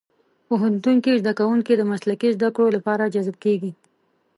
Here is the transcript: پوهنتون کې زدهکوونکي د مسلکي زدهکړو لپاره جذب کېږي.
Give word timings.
پوهنتون 0.47 0.97
کې 1.03 1.19
زدهکوونکي 1.21 1.73
د 1.77 1.81
مسلکي 1.91 2.29
زدهکړو 2.37 2.67
لپاره 2.77 3.11
جذب 3.13 3.35
کېږي. 3.43 3.71